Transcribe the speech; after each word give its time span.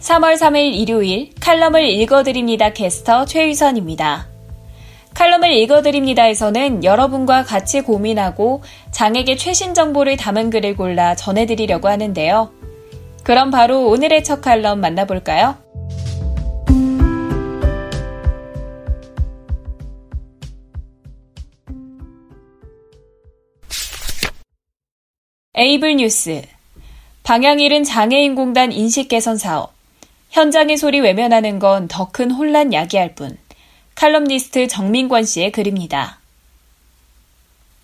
3월 0.00 0.34
3일 0.34 0.74
일요일 0.74 1.30
칼럼을 1.40 1.84
읽어드립니다 1.88 2.72
캐스터 2.72 3.24
최유선입니다. 3.24 4.28
칼럼을 5.14 5.52
읽어드립니다에서는 5.52 6.84
여러분과 6.84 7.42
같이 7.42 7.80
고민하고 7.80 8.62
장에게 8.92 9.36
최신 9.36 9.74
정보를 9.74 10.16
담은 10.16 10.50
글을 10.50 10.76
골라 10.76 11.16
전해드리려고 11.16 11.88
하는데요. 11.88 12.52
그럼 13.24 13.50
바로 13.50 13.88
오늘의 13.88 14.22
첫 14.22 14.40
칼럼 14.40 14.80
만나볼까요? 14.80 15.56
에이블 25.54 25.96
뉴스 25.96 26.42
방향 27.24 27.58
잃은 27.58 27.82
장애인공단 27.82 28.70
인식개선 28.70 29.36
사업 29.38 29.77
현장의 30.30 30.76
소리 30.76 31.00
외면하는 31.00 31.58
건 31.58 31.88
더 31.88 32.06
큰 32.12 32.30
혼란 32.30 32.72
야기할 32.72 33.14
뿐. 33.14 33.36
칼럼니스트 33.94 34.68
정민권 34.68 35.24
씨의 35.24 35.52
글입니다. 35.52 36.20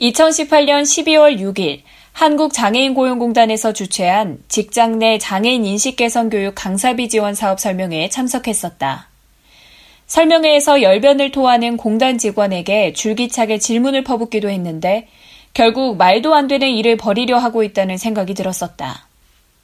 2018년 0.00 0.82
12월 0.82 1.38
6일 1.38 1.82
한국장애인고용공단에서 2.12 3.72
주최한 3.72 4.38
직장 4.48 4.98
내 4.98 5.18
장애인 5.18 5.64
인식 5.64 5.96
개선 5.96 6.30
교육 6.30 6.54
강사비 6.54 7.08
지원 7.08 7.34
사업 7.34 7.58
설명회에 7.58 8.08
참석했었다. 8.08 9.08
설명회에서 10.06 10.82
열변을 10.82 11.32
토하는 11.32 11.76
공단 11.76 12.18
직원에게 12.18 12.92
줄기차게 12.92 13.58
질문을 13.58 14.04
퍼붓기도 14.04 14.48
했는데 14.50 15.08
결국 15.54 15.96
말도 15.96 16.34
안 16.34 16.46
되는 16.46 16.68
일을 16.68 16.96
벌이려 16.96 17.38
하고 17.38 17.64
있다는 17.64 17.96
생각이 17.96 18.34
들었었다. 18.34 19.06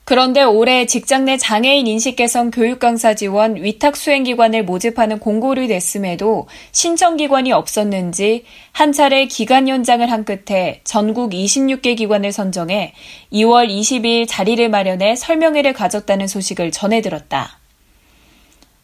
그런데 0.05 0.43
올해 0.43 0.87
직장 0.87 1.25
내 1.25 1.37
장애인 1.37 1.87
인식 1.87 2.17
개선 2.17 2.51
교육 2.51 2.81
강사 2.81 3.15
지원 3.15 3.55
위탁 3.55 3.97
수행 3.97 4.25
기관을 4.25 4.65
모집하는 4.65 5.21
공고를 5.21 5.69
냈음에도 5.69 6.49
신청 6.73 7.17
기관이 7.17 7.53
없었는지 7.53 8.45
한 8.73 8.91
차례 8.91 9.27
기간 9.27 9.69
연장을 9.69 10.11
한 10.11 10.25
끝에 10.25 10.81
전국 10.83 11.31
26개 11.31 11.97
기관을 11.97 12.33
선정해 12.33 12.93
2월 13.33 13.69
22일 13.69 14.27
자리를 14.29 14.69
마련해 14.69 15.15
설명회를 15.15 15.75
가졌다는 15.75 16.27
소식을 16.27 16.73
전해 16.73 17.03
들었다. 17.03 17.60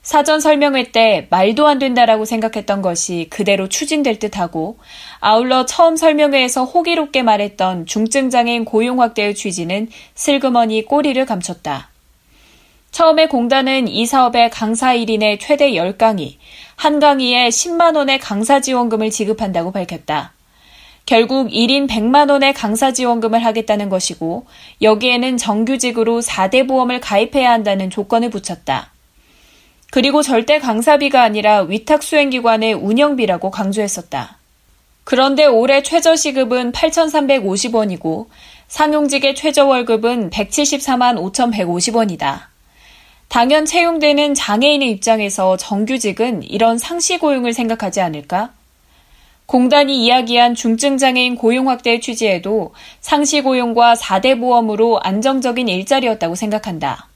사전 0.07 0.39
설명회 0.39 0.93
때 0.93 1.27
말도 1.31 1.67
안 1.67 1.81
된다라고 1.81 2.27
생각했던 2.27 2.81
것이 2.81 3.27
그대로 3.29 3.69
추진될 3.69 4.21
듯하고 4.21 4.79
아울러 5.19 5.67
처음 5.67 5.97
설명회에서 5.97 6.65
호기롭게 6.65 7.25
말했던 7.25 7.87
중증장애인 7.87 8.67
고용 8.67 9.01
확대의 9.01 9.34
취지는 9.34 9.89
슬그머니 10.15 10.84
꼬리를 10.84 11.27
감췄다. 11.27 11.89
처음에 12.93 13.27
공단은 13.27 13.89
이 13.89 14.07
사업의 14.07 14.51
강사 14.51 14.95
1인의 14.95 15.39
최대 15.41 15.73
10강의, 15.73 16.37
한 16.77 17.01
강의에 17.01 17.49
10만원의 17.49 18.21
강사 18.23 18.61
지원금을 18.61 19.11
지급한다고 19.11 19.73
밝혔다. 19.73 20.34
결국 21.05 21.49
1인 21.49 21.89
100만원의 21.89 22.53
강사 22.55 22.93
지원금을 22.93 23.45
하겠다는 23.45 23.89
것이고, 23.89 24.47
여기에는 24.83 25.37
정규직으로 25.37 26.21
4대 26.21 26.69
보험을 26.69 27.00
가입해야 27.00 27.50
한다는 27.50 27.91
조건을 27.91 28.31
붙였다. 28.31 28.93
그리고 29.91 30.22
절대 30.22 30.58
강사비가 30.58 31.22
아니라 31.22 31.62
위탁 31.62 32.02
수행기관의 32.02 32.74
운영비라고 32.74 33.50
강조했었다. 33.50 34.38
그런데 35.04 35.47
올해 35.47 35.82
최저시급은 35.82 36.72
8,350원이고 36.72 38.26
상용직의 38.69 39.36
최저월급은 39.36 40.30
174만 40.30 41.16
5,150원이다. 41.32 42.41
당연 43.28 43.64
채용되는 43.64 44.34
장애인의 44.34 44.91
입장에서 44.91 45.56
정규직은 45.56 46.42
이런 46.42 46.78
상시 46.78 47.18
고용을 47.18 47.53
생각하지 47.53 48.00
않을까? 48.00 48.50
공단이 49.47 50.04
이야기한 50.04 50.56
중증장애인 50.56 51.36
고용 51.36 51.68
확대의 51.68 52.00
취지에도 52.00 52.74
상시 53.00 53.42
고용과 53.42 53.94
4대 53.94 54.41
보험으로 54.41 54.98
안정적인 55.00 55.68
일자리였다고 55.68 56.34
생각한다. 56.34 57.08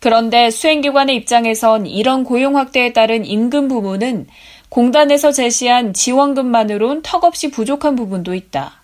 그런데 0.00 0.50
수행기관의 0.50 1.16
입장에선 1.16 1.86
이런 1.86 2.24
고용 2.24 2.56
확대에 2.56 2.92
따른 2.92 3.24
임금 3.24 3.68
부분은 3.68 4.26
공단에서 4.68 5.32
제시한 5.32 5.92
지원금만으론 5.92 7.02
턱없이 7.02 7.50
부족한 7.50 7.96
부분도 7.96 8.34
있다. 8.34 8.82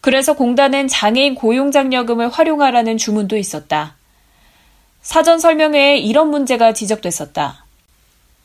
그래서 0.00 0.34
공단은 0.34 0.88
장애인 0.88 1.34
고용장려금을 1.34 2.28
활용하라는 2.28 2.98
주문도 2.98 3.36
있었다. 3.36 3.96
사전 5.00 5.38
설명회에 5.38 5.98
이런 5.98 6.28
문제가 6.30 6.72
지적됐었다. 6.72 7.64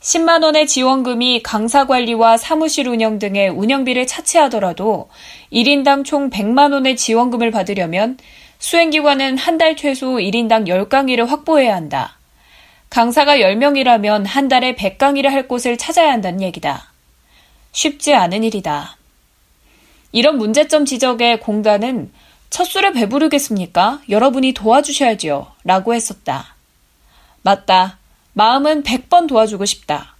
10만 0.01 0.43
원의 0.43 0.67
지원금이 0.67 1.41
강사 1.43 1.85
관리와 1.85 2.37
사무실 2.37 2.87
운영 2.87 3.19
등의 3.19 3.49
운영비를 3.49 4.07
차치하더라도 4.07 5.09
1인당 5.51 6.05
총 6.05 6.29
100만 6.29 6.71
원의 6.71 6.95
지원금을 6.95 7.51
받으려면 7.51 8.17
수행기관은 8.59 9.37
한 9.37 9.57
달 9.57 9.75
최소 9.75 10.15
1인당 10.17 10.67
10강의를 10.67 11.25
확보해야 11.25 11.75
한다. 11.75 12.17
강사가 12.89 13.37
10명이라면 13.37 14.25
한 14.25 14.47
달에 14.47 14.75
100강의를 14.75 15.29
할 15.29 15.47
곳을 15.47 15.77
찾아야 15.77 16.11
한다는 16.11 16.41
얘기다. 16.41 16.91
쉽지 17.71 18.13
않은 18.13 18.43
일이다. 18.43 18.97
이런 20.11 20.37
문제점 20.37 20.85
지적에 20.85 21.39
공단은 21.39 22.11
첫 22.49 22.65
술에 22.65 22.91
배부르겠습니까? 22.91 24.01
여러분이 24.09 24.53
도와주셔야지요. 24.53 25.47
라고 25.63 25.93
했었다. 25.93 26.55
맞다. 27.41 27.97
마음은 28.33 28.83
100번 28.83 29.27
도와주고 29.27 29.65
싶다. 29.65 30.15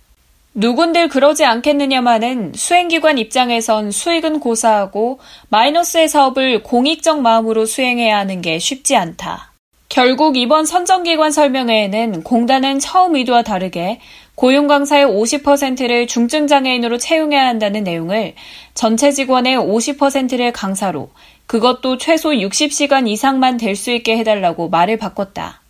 누군들 0.59 1.07
그러지 1.09 1.45
않겠느냐마는 1.45 2.53
수행기관 2.55 3.19
입장에선 3.19 3.91
수익은 3.91 4.39
고사하고 4.39 5.19
마이너스의 5.49 6.09
사업을 6.09 6.63
공익적 6.63 7.21
마음으로 7.21 7.67
수행해야 7.67 8.17
하는 8.17 8.41
게 8.41 8.57
쉽지 8.57 8.95
않다. 8.95 9.51
결국 9.87 10.35
이번 10.35 10.65
선정기관 10.65 11.29
설명회에는 11.29 12.23
공단은 12.23 12.79
처음 12.79 13.15
의도와 13.15 13.43
다르게 13.43 13.99
고용 14.33 14.65
강사의 14.65 15.05
50%를 15.05 16.07
중증장애인으로 16.07 16.97
채용해야 16.97 17.45
한다는 17.45 17.83
내용을 17.83 18.33
전체 18.73 19.11
직원의 19.11 19.57
50%를 19.57 20.53
강사로 20.53 21.11
그것도 21.45 21.99
최소 21.99 22.31
60시간 22.31 23.07
이상만 23.07 23.57
될 23.57 23.75
수 23.75 23.91
있게 23.91 24.17
해달라고 24.17 24.69
말을 24.69 24.97
바꿨다. 24.97 25.61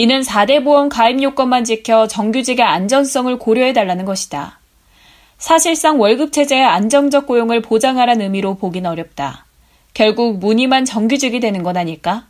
이는 0.00 0.22
4대 0.22 0.64
보험 0.64 0.88
가입 0.88 1.22
요건만 1.22 1.62
지켜 1.64 2.06
정규직의 2.06 2.64
안전성을 2.64 3.38
고려해달라는 3.38 4.06
것이다. 4.06 4.58
사실상 5.36 6.00
월급 6.00 6.32
체제의 6.32 6.64
안정적 6.64 7.26
고용을 7.26 7.60
보장하라는 7.60 8.22
의미로 8.22 8.54
보긴 8.54 8.86
어렵다. 8.86 9.44
결국 9.92 10.38
무늬만 10.38 10.86
정규직이 10.86 11.38
되는 11.38 11.62
건 11.62 11.76
아닐까? 11.76 12.24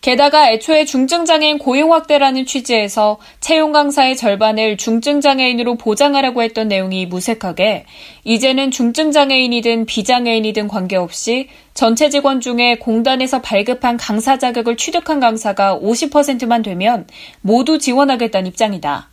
게다가 0.00 0.52
애초에 0.52 0.84
중증장애인 0.84 1.58
고용 1.58 1.92
확대라는 1.92 2.46
취지에서 2.46 3.18
채용 3.40 3.72
강사의 3.72 4.16
절반을 4.16 4.76
중증장애인으로 4.76 5.74
보장하라고 5.74 6.42
했던 6.42 6.68
내용이 6.68 7.06
무색하게 7.06 7.84
이제는 8.22 8.70
중증장애인이든 8.70 9.86
비장애인이든 9.86 10.68
관계없이 10.68 11.48
전체 11.74 12.10
직원 12.10 12.40
중에 12.40 12.76
공단에서 12.78 13.42
발급한 13.42 13.96
강사 13.96 14.38
자격을 14.38 14.76
취득한 14.76 15.18
강사가 15.18 15.76
50%만 15.76 16.62
되면 16.62 17.06
모두 17.40 17.78
지원하겠다는 17.78 18.48
입장이다. 18.48 19.10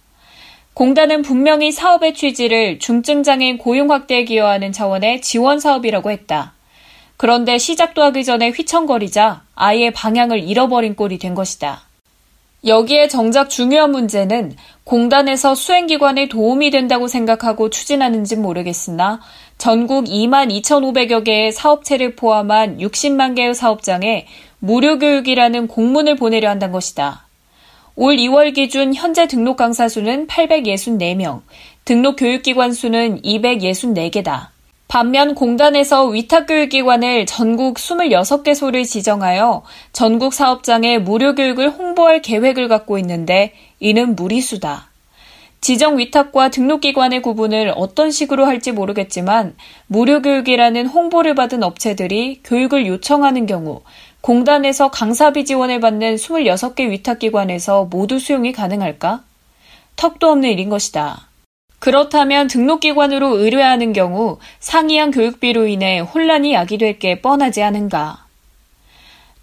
공단은 0.76 1.22
분명히 1.22 1.72
사업의 1.72 2.14
취지를 2.14 2.80
중증장애인 2.80 3.58
고용 3.58 3.92
확대에 3.92 4.26
기여하는 4.26 4.72
차원의 4.72 5.22
지원 5.22 5.60
사업이라고 5.60 6.12
했다. 6.12 6.55
그런데 7.18 7.58
시작도 7.58 8.04
하기 8.04 8.24
전에 8.24 8.50
휘청거리자 8.50 9.44
아예 9.56 9.92
방향을 9.92 10.40
잃어버린 10.44 10.96
꼴이 10.96 11.18
된 11.18 11.34
것이다. 11.34 11.82
여기에 12.66 13.10
정작 13.10 13.50
중요한 13.50 13.92
문제는 13.92 14.56
공단에서 14.84 15.54
수행기관에 15.54 16.28
도움이 16.28 16.72
된다고 16.72 17.08
생각하고 17.08 17.70
추진하는지 17.70 18.38
모르겠으나 18.38 19.20
전국 19.58 20.06
2만 20.06 20.52
2,500여 20.62 21.24
개의 21.24 21.52
사업체를 21.52 22.16
포함한 22.16 22.80
60만 22.80 23.36
개의 23.36 23.54
사업장에 23.54 24.26
무료 24.60 24.98
교육이라는 24.98 25.68
공문을 25.68 26.16
보내려 26.16 26.50
한다는 26.50 26.74
것이다. 26.74 27.28
올 27.96 28.18
2월 28.18 28.54
기준 28.54 28.94
현재 28.94 29.28
등록 29.28 29.58
강사 29.58 29.88
수는 29.88 30.28
864명, 30.28 31.42
등록 31.86 32.18
교육기관 32.18 32.74
수는 32.74 33.22
264개다. 33.22 34.55
반면 34.88 35.34
공단에서 35.34 36.06
위탁교육기관을 36.06 37.26
전국 37.26 37.78
26개소를 37.78 38.86
지정하여 38.86 39.64
전국 39.92 40.34
사업장에 40.34 41.00
무료교육을 41.00 41.72
홍보할 41.72 42.22
계획을 42.22 42.68
갖고 42.68 42.98
있는데 43.00 43.54
이는 43.80 44.16
무리수다. 44.16 44.90
지정 45.60 45.98
위탁과 45.98 46.50
등록기관의 46.50 47.24
구분을 47.24 47.74
어떤 47.76 48.12
식으로 48.12 48.46
할지 48.46 48.72
모르겠지만 48.72 49.56
무료교육이라는 49.88 50.86
홍보를 50.86 51.34
받은 51.34 51.64
업체들이 51.64 52.42
교육을 52.44 52.86
요청하는 52.86 53.48
경우 53.48 53.82
공단에서 54.22 54.92
강사비 54.92 55.46
지원을 55.46 55.80
받는 55.80 56.16
26개 56.16 56.90
위탁기관에서 56.92 57.86
모두 57.86 58.20
수용이 58.20 58.52
가능할까? 58.52 59.24
턱도 59.96 60.30
없는 60.30 60.50
일인 60.50 60.70
것이다. 60.70 61.28
그렇다면 61.86 62.48
등록기관으로 62.48 63.38
의뢰하는 63.38 63.94
경우 63.94 64.40
상이한 64.60 65.12
교육비로 65.12 65.68
인해 65.68 66.00
혼란이 66.00 66.52
야기될 66.52 66.98
게 66.98 67.22
뻔하지 67.22 67.62
않은가. 67.62 68.26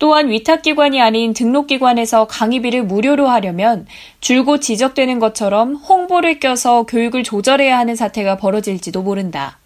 또한 0.00 0.28
위탁기관이 0.28 1.00
아닌 1.00 1.34
등록기관에서 1.34 2.26
강의비를 2.26 2.82
무료로 2.82 3.28
하려면 3.28 3.86
줄곧 4.18 4.58
지적되는 4.58 5.20
것처럼 5.20 5.76
홍보를 5.76 6.40
껴서 6.40 6.82
교육을 6.82 7.22
조절해야 7.22 7.78
하는 7.78 7.94
사태가 7.94 8.38
벌어질지도 8.38 9.02
모른다. 9.02 9.60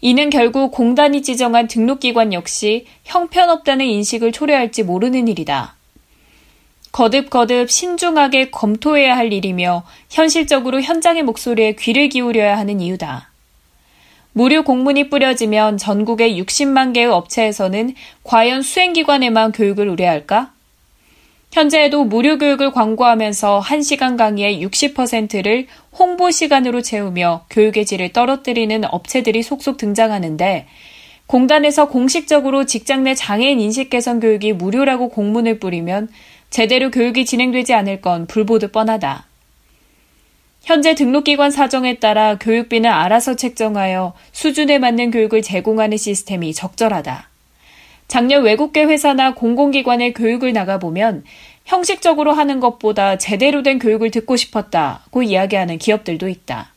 이는 0.00 0.30
결국 0.30 0.70
공단이 0.70 1.20
지정한 1.20 1.66
등록기관 1.66 2.32
역시 2.32 2.86
형편없다는 3.02 3.86
인식을 3.86 4.30
초래할지 4.30 4.84
모르는 4.84 5.26
일이다. 5.26 5.73
거듭거듭 6.94 7.72
신중하게 7.72 8.50
검토해야 8.50 9.16
할 9.16 9.32
일이며 9.32 9.82
현실적으로 10.10 10.80
현장의 10.80 11.24
목소리에 11.24 11.72
귀를 11.72 12.08
기울여야 12.08 12.56
하는 12.56 12.80
이유다. 12.80 13.30
무료 14.32 14.62
공문이 14.62 15.10
뿌려지면 15.10 15.76
전국의 15.76 16.40
60만 16.40 16.94
개의 16.94 17.06
업체에서는 17.06 17.94
과연 18.22 18.62
수행기관에만 18.62 19.50
교육을 19.50 19.88
의뢰할까? 19.88 20.52
현재에도 21.50 22.04
무료 22.04 22.38
교육을 22.38 22.70
광고하면서 22.70 23.62
1시간 23.64 24.16
강의의 24.16 24.64
60%를 24.64 25.66
홍보 25.98 26.30
시간으로 26.30 26.80
채우며 26.80 27.46
교육의 27.50 27.86
질을 27.86 28.12
떨어뜨리는 28.12 28.84
업체들이 28.84 29.42
속속 29.42 29.78
등장하는데 29.78 30.66
공단에서 31.26 31.88
공식적으로 31.88 32.66
직장 32.66 33.02
내 33.02 33.14
장애인 33.14 33.58
인식 33.58 33.90
개선 33.90 34.20
교육이 34.20 34.52
무료라고 34.52 35.08
공문을 35.08 35.58
뿌리면 35.58 36.08
제대로 36.54 36.92
교육이 36.92 37.24
진행되지 37.24 37.74
않을 37.74 38.00
건 38.00 38.28
불보듯 38.28 38.70
뻔하다. 38.70 39.26
현재 40.62 40.94
등록기관 40.94 41.50
사정에 41.50 41.98
따라 41.98 42.38
교육비는 42.38 42.88
알아서 42.88 43.34
책정하여 43.34 44.12
수준에 44.30 44.78
맞는 44.78 45.10
교육을 45.10 45.42
제공하는 45.42 45.96
시스템이 45.96 46.54
적절하다. 46.54 47.28
작년 48.06 48.44
외국계 48.44 48.84
회사나 48.84 49.34
공공기관의 49.34 50.12
교육을 50.12 50.52
나가보면 50.52 51.24
형식적으로 51.64 52.30
하는 52.30 52.60
것보다 52.60 53.18
제대로 53.18 53.64
된 53.64 53.80
교육을 53.80 54.12
듣고 54.12 54.36
싶었다고 54.36 55.24
이야기하는 55.24 55.78
기업들도 55.78 56.28
있다. 56.28 56.72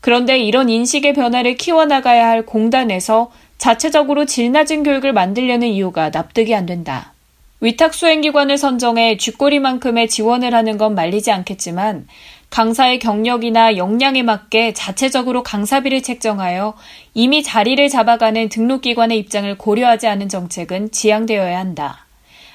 그런데 0.00 0.40
이런 0.40 0.68
인식의 0.68 1.12
변화를 1.12 1.54
키워나가야 1.54 2.26
할 2.26 2.44
공단에서 2.44 3.30
자체적으로 3.58 4.24
질 4.24 4.50
낮은 4.50 4.82
교육을 4.82 5.12
만들려는 5.12 5.68
이유가 5.68 6.10
납득이 6.10 6.52
안 6.52 6.66
된다. 6.66 7.13
위탁 7.60 7.94
수행기관을 7.94 8.58
선정해 8.58 9.16
쥐꼬리만큼의 9.16 10.08
지원을 10.08 10.54
하는 10.54 10.76
건 10.76 10.94
말리지 10.94 11.30
않겠지만 11.30 12.06
강사의 12.50 12.98
경력이나 13.00 13.76
역량에 13.76 14.22
맞게 14.22 14.74
자체적으로 14.74 15.42
강사비를 15.42 16.02
책정하여 16.02 16.74
이미 17.12 17.42
자리를 17.42 17.88
잡아가는 17.88 18.48
등록기관의 18.48 19.18
입장을 19.18 19.58
고려하지 19.58 20.06
않은 20.06 20.28
정책은 20.28 20.92
지양되어야 20.92 21.58
한다. 21.58 22.06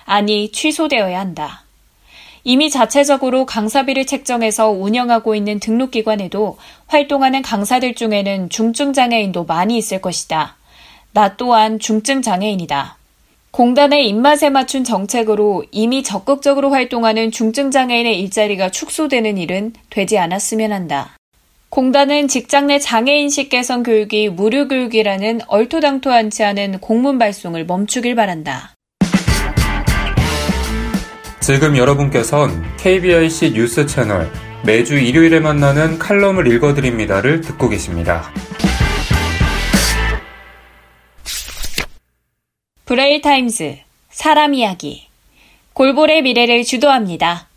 아니, 0.06 0.52
취소되어야 0.52 1.20
한다. 1.20 1.64
이미 2.46 2.70
자체적으로 2.70 3.46
강사비를 3.46 4.06
책정해서 4.06 4.70
운영하고 4.70 5.36
있는 5.36 5.60
등록기관에도 5.60 6.58
활동하는 6.88 7.42
강사들 7.42 7.96
중에는 7.96 8.50
중증장애인도 8.50 9.44
많이 9.44 9.78
있을 9.78 10.00
것이다. 10.00 10.56
나 11.12 11.36
또한 11.36 11.78
중증장애인이다. 11.80 12.99
공단의 13.52 14.08
입맛에 14.08 14.50
맞춘 14.50 14.84
정책으로 14.84 15.64
이미 15.72 16.04
적극적으로 16.04 16.70
활동하는 16.70 17.32
중증장애인의 17.32 18.20
일자리가 18.22 18.70
축소되는 18.70 19.38
일은 19.38 19.74
되지 19.90 20.20
않았으면 20.20 20.72
한다. 20.72 21.18
공단은 21.70 22.28
직장 22.28 22.68
내 22.68 22.80
장애인식 22.80 23.50
개선 23.50 23.84
교육이 23.84 24.30
무료 24.30 24.68
교육이라는 24.68 25.42
얼토당토하지 25.48 26.44
않은 26.44 26.80
공문 26.80 27.18
발송을 27.20 27.66
멈추길 27.66 28.16
바란다. 28.16 28.76
지금 31.40 31.78
여러분께선 31.78 32.64
KBIC 32.78 33.54
뉴스 33.54 33.88
채널 33.88 34.32
매주 34.64 35.00
일요일에 35.00 35.40
만나는 35.40 35.98
칼럼을 35.98 36.52
읽어드립니다를 36.52 37.42
듣고 37.42 37.70
계십니다. 37.70 38.32
브레일 42.90 43.22
타임즈 43.22 43.78
사람 44.10 44.56
이야기 44.56 45.06
골볼의 45.74 46.24
미래를 46.24 46.64
주도합니다. 46.64 47.48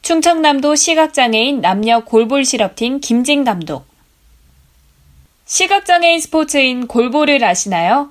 충청남도 0.00 0.76
시각장애인 0.76 1.60
남녀 1.60 2.00
골볼 2.00 2.46
실업팀 2.46 3.00
김진 3.00 3.44
감독 3.44 3.84
시각장애인 5.44 6.20
스포츠인 6.20 6.86
골볼을 6.86 7.44
아시나요? 7.44 8.08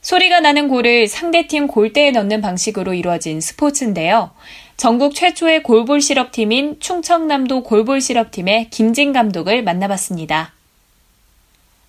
소리가 0.00 0.40
나는 0.40 0.66
골을 0.66 1.06
상대팀 1.06 1.68
골대에 1.68 2.10
넣는 2.10 2.40
방식으로 2.40 2.94
이루어진 2.94 3.40
스포츠인데요. 3.40 4.32
전국 4.76 5.14
최초의 5.14 5.62
골볼 5.62 6.00
실업팀인 6.00 6.80
충청남도 6.80 7.62
골볼 7.62 8.00
실업팀의 8.00 8.70
김진 8.70 9.12
감독을 9.12 9.62
만나봤습니다. 9.62 10.55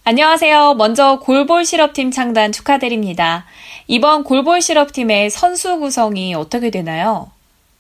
안녕하세요. 0.10 0.76
먼저 0.76 1.20
골볼 1.20 1.66
실업팀 1.66 2.12
창단 2.12 2.54
축하드립니다. 2.54 3.44
이번 3.88 4.24
골볼 4.24 4.62
실업팀의 4.62 5.30
선수 5.30 5.80
구성이 5.80 6.34
어떻게 6.34 6.70
되나요? 6.70 7.30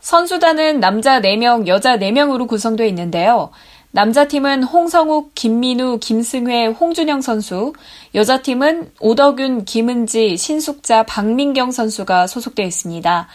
선수단은 0.01 0.81
남자 0.81 1.21
4명, 1.21 1.67
여자 1.67 1.95
4명으로 1.95 2.49
구성되어 2.49 2.85
있는데요. 2.87 3.51
남자팀은 3.91 4.63
홍성욱, 4.63 5.35
김민우, 5.35 5.99
김승회, 5.99 6.65
홍준영 6.65 7.21
선수, 7.21 7.71
여자팀은 8.13 8.91
오덕윤, 8.99 9.63
김은지, 9.63 10.35
신숙자, 10.35 11.03
박민경 11.03 11.71
선수가 11.71 12.27
소속되어 12.27 12.65
있습니다. 12.65 13.27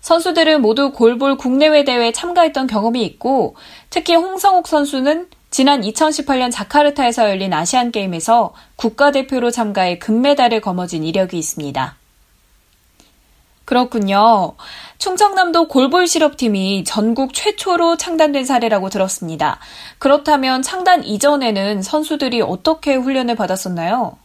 선수들은 0.00 0.60
모두 0.60 0.90
골볼 0.90 1.36
국내외 1.36 1.84
대회에 1.84 2.10
참가했던 2.10 2.66
경험이 2.66 3.04
있고 3.04 3.54
특히 3.90 4.16
홍성욱 4.16 4.66
선수는 4.66 5.28
지난 5.50 5.82
2018년 5.82 6.52
자카르타에서 6.52 7.28
열린 7.28 7.52
아시안 7.52 7.90
게임에서 7.90 8.54
국가대표로 8.76 9.50
참가해 9.50 9.98
금메달을 9.98 10.60
거머쥔 10.60 11.02
이력이 11.04 11.36
있습니다. 11.36 11.96
그렇군요. 13.64 14.54
충청남도 14.98 15.68
골볼 15.68 16.06
실업팀이 16.06 16.84
전국 16.84 17.34
최초로 17.34 17.96
창단된 17.96 18.44
사례라고 18.44 18.90
들었습니다. 18.90 19.58
그렇다면 19.98 20.62
창단 20.62 21.04
이전에는 21.04 21.82
선수들이 21.82 22.42
어떻게 22.42 22.94
훈련을 22.94 23.36
받았었나요? 23.36 24.18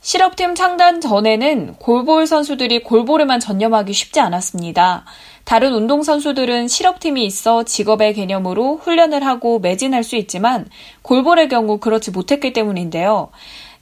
실업팀 0.00 0.54
창단 0.54 1.00
전에는 1.00 1.74
골볼 1.74 2.26
선수들이 2.26 2.82
골볼에만 2.82 3.40
전념하기 3.40 3.92
쉽지 3.92 4.20
않았습니다. 4.20 5.04
다른 5.44 5.72
운동 5.72 6.02
선수들은 6.02 6.68
실업팀이 6.68 7.24
있어 7.26 7.64
직업의 7.64 8.14
개념으로 8.14 8.76
훈련을 8.76 9.24
하고 9.26 9.58
매진할 9.58 10.04
수 10.04 10.16
있지만 10.16 10.68
골볼의 11.02 11.48
경우 11.48 11.78
그렇지 11.78 12.10
못했기 12.12 12.52
때문인데요. 12.52 13.30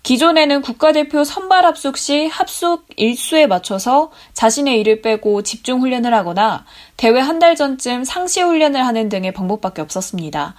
기존에는 0.05 0.63
국가대표 0.63 1.25
선발 1.25 1.65
합숙 1.67 1.97
시 1.99 2.29
합숙 2.29 2.87
일수에 2.97 3.49
맞춰서 3.49 4.13
자신의 4.35 4.79
일을 4.81 5.03
빼고 5.03 5.43
집중 5.43 5.81
훈련을 5.81 6.15
하거나 6.15 6.65
대회 6.97 7.19
한 7.19 7.41
달 7.41 7.57
전쯤 7.57 8.05
상시 8.05 8.41
훈련을 8.41 8.87
하는 8.87 9.09
등의 9.09 9.33
방법밖에 9.33 9.83
없었습니다. 9.83 10.55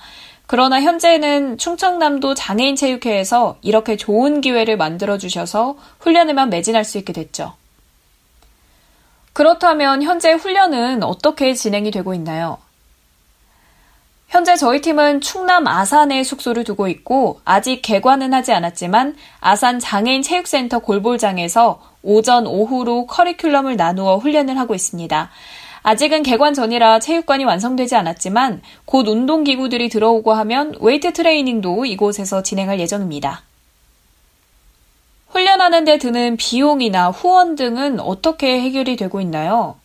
그러나 0.48 0.82
현재는 0.82 1.58
충청남도 1.58 2.34
장애인 2.34 2.78
체육회에서 2.78 3.58
이렇게 3.62 3.98
좋은 3.98 4.40
기회를 4.40 4.78
만들어 4.78 5.18
주셔서 5.18 5.76
훈련에만 6.00 6.50
매진할 6.50 6.86
수 6.86 6.98
있게 6.98 7.12
됐죠. 7.12 7.54
그렇다면 9.34 10.02
현재 10.02 10.32
훈련은 10.32 11.04
어떻게 11.04 11.54
진행이 11.54 11.92
되고 11.92 12.14
있나요? 12.14 12.58
현재 14.30 14.56
저희 14.56 14.82
팀은 14.82 15.22
충남 15.22 15.68
아산에 15.68 16.24
숙소를 16.24 16.64
두고 16.64 16.88
있고 16.88 17.40
아직 17.46 17.82
개관은 17.82 18.34
하지 18.34 18.52
않았지만 18.54 19.16
아산 19.40 19.80
장애인 19.80 20.22
체육센터 20.22 20.80
골볼장에서 20.80 21.82
오전, 22.04 22.48
오후로 22.48 23.08
커리큘럼을 23.08 23.76
나누어 23.76 24.18
훈련을 24.18 24.58
하고 24.58 24.76
있습니다. 24.76 25.30
아직은 25.88 26.24
개관 26.24 26.54
전이라 26.54 27.00
체육관이 27.00 27.46
완성되지 27.46 27.96
않았지만 27.96 28.62
곧 28.84 29.08
운동기구들이 29.08 29.88
들어오고 29.88 30.34
하면 30.34 30.76
웨이트 30.82 31.14
트레이닝도 31.14 31.86
이곳에서 31.86 32.44
진행할 32.44 32.82
예정입니다. 32.82 33.44
훈련하는 35.30 35.86
데 35.86 35.98
드는 35.98 36.36
비용이나 36.36 37.12
후원 37.12 37.56
등은 37.56 38.02
어떻게 38.02 38.60
해결이 38.60 38.98
되고 38.98 39.22
있나요? 39.22 39.78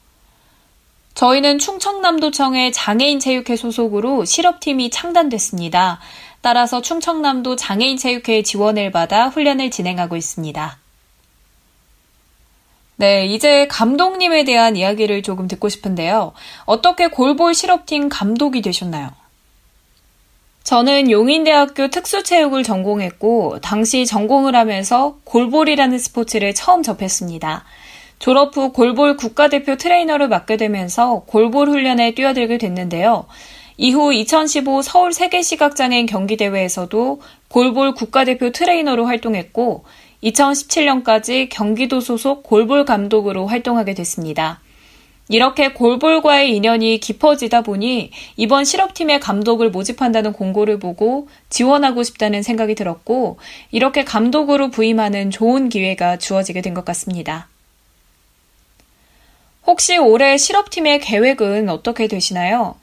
저희는 1.14 1.60
충청남도청의 1.60 2.72
장애인 2.72 3.20
체육회 3.20 3.54
소속으로 3.54 4.24
실업팀이 4.24 4.90
창단됐습니다. 4.90 6.00
따라서 6.40 6.82
충청남도 6.82 7.54
장애인 7.54 7.96
체육회 7.96 8.42
지원을 8.42 8.90
받아 8.90 9.28
훈련을 9.28 9.70
진행하고 9.70 10.16
있습니다. 10.16 10.81
네, 12.96 13.26
이제 13.26 13.66
감독님에 13.68 14.44
대한 14.44 14.76
이야기를 14.76 15.22
조금 15.22 15.48
듣고 15.48 15.68
싶은데요. 15.68 16.32
어떻게 16.66 17.08
골볼 17.08 17.54
실업팀 17.54 18.08
감독이 18.08 18.62
되셨나요? 18.62 19.10
저는 20.62 21.10
용인대학교 21.10 21.88
특수체육을 21.88 22.62
전공했고, 22.62 23.58
당시 23.60 24.06
전공을 24.06 24.54
하면서 24.54 25.16
골볼이라는 25.24 25.98
스포츠를 25.98 26.54
처음 26.54 26.82
접했습니다. 26.82 27.64
졸업 28.20 28.56
후 28.56 28.70
골볼 28.70 29.16
국가대표 29.16 29.76
트레이너를 29.76 30.28
맡게 30.28 30.56
되면서 30.56 31.24
골볼 31.26 31.68
훈련에 31.68 32.14
뛰어들게 32.14 32.58
됐는데요. 32.58 33.26
이후 33.76 34.12
2015 34.12 34.82
서울 34.82 35.12
세계시각장애인 35.12 36.06
경기대회에서도 36.06 37.20
골볼 37.48 37.94
국가대표 37.94 38.52
트레이너로 38.52 39.06
활동했고, 39.06 39.84
2017년까지 40.22 41.48
경기도 41.50 42.00
소속 42.00 42.42
골볼 42.42 42.84
감독으로 42.84 43.46
활동하게 43.46 43.94
됐습니다. 43.94 44.60
이렇게 45.28 45.72
골볼과의 45.72 46.54
인연이 46.54 46.98
깊어지다 46.98 47.62
보니 47.62 48.10
이번 48.36 48.64
실업팀의 48.64 49.20
감독을 49.20 49.70
모집한다는 49.70 50.32
공고를 50.32 50.78
보고 50.78 51.28
지원하고 51.48 52.02
싶다는 52.02 52.42
생각이 52.42 52.74
들었고 52.74 53.38
이렇게 53.70 54.04
감독으로 54.04 54.70
부임하는 54.70 55.30
좋은 55.30 55.68
기회가 55.68 56.18
주어지게 56.18 56.60
된 56.60 56.74
것 56.74 56.84
같습니다. 56.84 57.48
혹시 59.66 59.96
올해 59.96 60.36
실업팀의 60.36 61.00
계획은 61.00 61.68
어떻게 61.68 62.08
되시나요? 62.08 62.76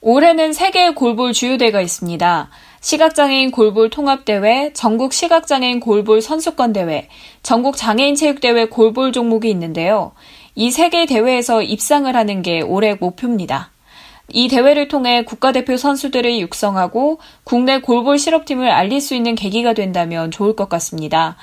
올해는 0.00 0.52
세계의 0.52 0.94
골볼 0.94 1.32
주요대가 1.32 1.80
있습니다. 1.80 2.50
시각장애인 2.86 3.50
골볼 3.50 3.90
통합대회, 3.90 4.70
전국 4.72 5.12
시각장애인 5.12 5.80
골볼 5.80 6.22
선수권대회, 6.22 7.08
전국 7.42 7.76
장애인 7.76 8.14
체육대회 8.14 8.66
골볼 8.66 9.10
종목이 9.10 9.50
있는데요. 9.50 10.12
이 10.54 10.68
세 10.68 10.88
개 10.88 11.04
대회에서 11.04 11.62
입상을 11.62 12.14
하는 12.14 12.42
게 12.42 12.60
올해 12.60 12.94
목표입니다. 12.94 13.72
이 14.28 14.46
대회를 14.46 14.86
통해 14.86 15.24
국가대표 15.24 15.76
선수들을 15.76 16.38
육성하고 16.38 17.18
국내 17.42 17.80
골볼 17.80 18.20
실업팀을 18.20 18.70
알릴 18.70 19.00
수 19.00 19.16
있는 19.16 19.34
계기가 19.34 19.74
된다면 19.74 20.30
좋을 20.30 20.54
것 20.54 20.68
같습니다. 20.68 21.34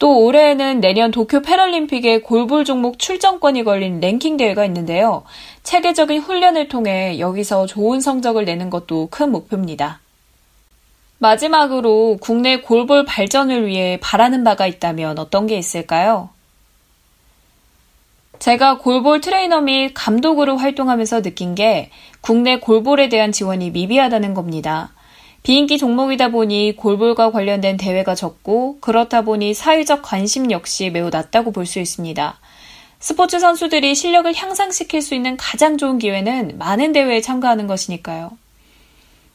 또 0.00 0.24
올해에는 0.24 0.80
내년 0.80 1.12
도쿄 1.12 1.42
패럴림픽에 1.42 2.22
골볼 2.22 2.64
종목 2.64 2.98
출전권이 2.98 3.62
걸린 3.62 4.00
랭킹 4.00 4.36
대회가 4.36 4.64
있는데요. 4.64 5.22
체계적인 5.62 6.22
훈련을 6.22 6.66
통해 6.66 7.20
여기서 7.20 7.66
좋은 7.66 8.00
성적을 8.00 8.44
내는 8.46 8.68
것도 8.68 9.06
큰 9.12 9.30
목표입니다. 9.30 10.00
마지막으로 11.18 12.18
국내 12.20 12.60
골볼 12.60 13.04
발전을 13.04 13.66
위해 13.66 13.98
바라는 14.00 14.44
바가 14.44 14.66
있다면 14.66 15.18
어떤 15.18 15.46
게 15.46 15.58
있을까요? 15.58 16.30
제가 18.38 18.78
골볼 18.78 19.20
트레이너 19.20 19.60
및 19.60 19.90
감독으로 19.94 20.56
활동하면서 20.56 21.22
느낀 21.22 21.56
게 21.56 21.90
국내 22.20 22.60
골볼에 22.60 23.08
대한 23.08 23.32
지원이 23.32 23.72
미비하다는 23.72 24.34
겁니다. 24.34 24.92
비인기 25.42 25.78
종목이다 25.78 26.28
보니 26.28 26.76
골볼과 26.76 27.32
관련된 27.32 27.76
대회가 27.78 28.14
적고 28.14 28.78
그렇다 28.80 29.22
보니 29.22 29.54
사회적 29.54 30.02
관심 30.02 30.50
역시 30.52 30.90
매우 30.90 31.10
낮다고 31.10 31.50
볼 31.52 31.66
수 31.66 31.80
있습니다. 31.80 32.38
스포츠 33.00 33.38
선수들이 33.38 33.94
실력을 33.94 34.32
향상시킬 34.34 35.02
수 35.02 35.14
있는 35.14 35.36
가장 35.36 35.78
좋은 35.78 35.98
기회는 35.98 36.58
많은 36.58 36.92
대회에 36.92 37.20
참가하는 37.20 37.66
것이니까요. 37.66 38.32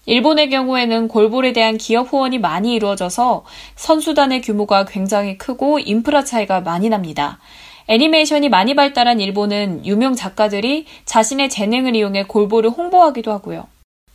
일본의 0.06 0.50
경우에는 0.50 1.08
골볼에 1.08 1.54
대한 1.54 1.78
기업 1.78 2.12
후원이 2.12 2.40
많이 2.40 2.74
이루어져서 2.74 3.46
선수단의 3.76 4.42
규모가 4.42 4.86
굉장히 4.86 5.38
크고 5.38 5.80
인프라 5.80 6.24
차이가 6.24 6.60
많이 6.60 6.90
납니다. 6.90 7.40
애니메이션이 7.88 8.50
많이 8.50 8.76
발달한 8.76 9.20
일본은 9.20 9.86
유명 9.86 10.16
작가들이 10.16 10.86
자신의 11.06 11.50
재능을 11.50 11.96
이용해 11.96 12.24
골볼을 12.24 12.70
홍보하기도 12.70 13.32
하고요. 13.32 13.68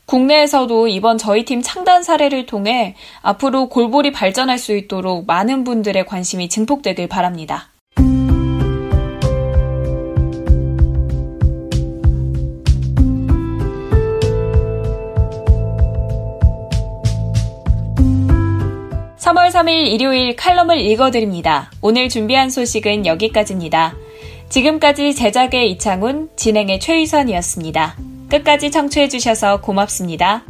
국내에서도 0.06 0.88
이번 0.88 1.18
저희 1.18 1.44
팀 1.44 1.60
창단 1.60 2.02
사례를 2.02 2.46
통해 2.46 2.94
앞으로 3.20 3.68
골볼이 3.68 4.10
발전할 4.12 4.56
수 4.58 4.74
있도록 4.74 5.26
많은 5.26 5.64
분들의 5.64 6.06
관심이 6.06 6.48
증폭되길 6.48 7.08
바랍니다. 7.08 7.68
3월 19.28 19.50
3일 19.50 19.88
일요일 19.92 20.36
칼럼을 20.36 20.78
읽어드립니다. 20.78 21.70
오늘 21.82 22.08
준비한 22.08 22.48
소식은 22.48 23.04
여기까지입니다. 23.04 23.94
지금까지 24.48 25.14
제작의 25.14 25.70
이창훈, 25.72 26.30
진행의 26.34 26.80
최유선이었습니다. 26.80 27.96
끝까지 28.30 28.70
청취해주셔서 28.70 29.60
고맙습니다. 29.60 30.44